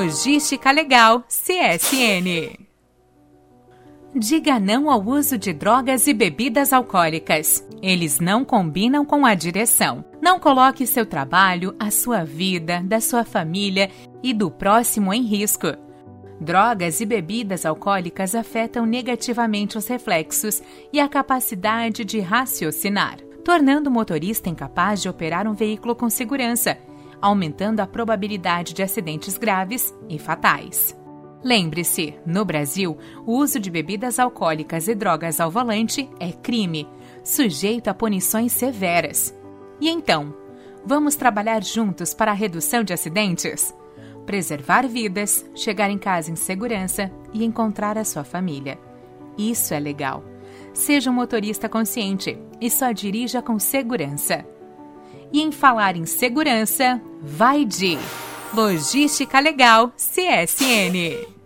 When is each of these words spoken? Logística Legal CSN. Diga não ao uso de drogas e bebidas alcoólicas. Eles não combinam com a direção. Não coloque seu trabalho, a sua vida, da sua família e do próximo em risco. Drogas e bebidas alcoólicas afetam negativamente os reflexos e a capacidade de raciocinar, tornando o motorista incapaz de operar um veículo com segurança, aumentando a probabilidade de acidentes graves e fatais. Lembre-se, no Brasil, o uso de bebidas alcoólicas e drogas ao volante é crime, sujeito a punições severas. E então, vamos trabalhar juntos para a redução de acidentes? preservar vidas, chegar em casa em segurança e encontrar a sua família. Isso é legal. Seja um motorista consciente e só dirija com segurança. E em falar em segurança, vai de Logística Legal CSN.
Logística 0.00 0.70
Legal 0.70 1.24
CSN. 1.28 2.58
Diga 4.14 4.58
não 4.58 4.90
ao 4.90 5.04
uso 5.04 5.36
de 5.36 5.52
drogas 5.52 6.06
e 6.06 6.14
bebidas 6.14 6.72
alcoólicas. 6.72 7.62
Eles 7.82 8.18
não 8.18 8.42
combinam 8.42 9.04
com 9.04 9.26
a 9.26 9.34
direção. 9.34 10.02
Não 10.18 10.40
coloque 10.40 10.86
seu 10.86 11.04
trabalho, 11.04 11.76
a 11.78 11.90
sua 11.90 12.24
vida, 12.24 12.80
da 12.82 12.98
sua 12.98 13.24
família 13.24 13.90
e 14.22 14.32
do 14.32 14.50
próximo 14.50 15.12
em 15.12 15.20
risco. 15.20 15.66
Drogas 16.40 17.02
e 17.02 17.04
bebidas 17.04 17.66
alcoólicas 17.66 18.34
afetam 18.34 18.86
negativamente 18.86 19.76
os 19.76 19.86
reflexos 19.86 20.62
e 20.90 20.98
a 20.98 21.10
capacidade 21.10 22.06
de 22.06 22.20
raciocinar, 22.20 23.18
tornando 23.44 23.90
o 23.90 23.92
motorista 23.92 24.48
incapaz 24.48 25.02
de 25.02 25.10
operar 25.10 25.46
um 25.46 25.52
veículo 25.52 25.94
com 25.94 26.08
segurança, 26.08 26.78
aumentando 27.20 27.80
a 27.80 27.86
probabilidade 27.86 28.74
de 28.74 28.82
acidentes 28.82 29.36
graves 29.36 29.94
e 30.08 30.18
fatais. 30.18 30.96
Lembre-se, 31.42 32.14
no 32.26 32.44
Brasil, 32.44 32.98
o 33.26 33.38
uso 33.38 33.58
de 33.58 33.70
bebidas 33.70 34.18
alcoólicas 34.18 34.88
e 34.88 34.94
drogas 34.94 35.40
ao 35.40 35.50
volante 35.50 36.08
é 36.20 36.32
crime, 36.32 36.86
sujeito 37.24 37.88
a 37.88 37.94
punições 37.94 38.52
severas. 38.52 39.34
E 39.80 39.88
então, 39.88 40.34
vamos 40.84 41.16
trabalhar 41.16 41.64
juntos 41.64 42.12
para 42.12 42.30
a 42.30 42.34
redução 42.34 42.84
de 42.84 42.92
acidentes? 42.92 43.74
preservar 44.30 44.86
vidas, 44.86 45.44
chegar 45.56 45.90
em 45.90 45.98
casa 45.98 46.30
em 46.30 46.36
segurança 46.36 47.10
e 47.32 47.44
encontrar 47.44 47.98
a 47.98 48.04
sua 48.04 48.22
família. 48.22 48.78
Isso 49.36 49.74
é 49.74 49.80
legal. 49.80 50.22
Seja 50.72 51.10
um 51.10 51.14
motorista 51.14 51.68
consciente 51.68 52.38
e 52.60 52.70
só 52.70 52.92
dirija 52.92 53.42
com 53.42 53.58
segurança. 53.58 54.46
E 55.32 55.40
em 55.40 55.52
falar 55.52 55.96
em 55.96 56.06
segurança, 56.06 57.00
vai 57.22 57.64
de 57.64 57.98
Logística 58.52 59.38
Legal 59.38 59.92
CSN. 59.96 61.39